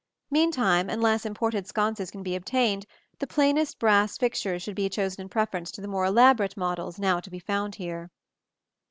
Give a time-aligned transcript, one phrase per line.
[0.31, 2.87] Meantime, unless imported sconces can be obtained,
[3.19, 7.19] the plainest brass fixtures should be chosen in preference to the more elaborate models now
[7.19, 8.09] to be found here.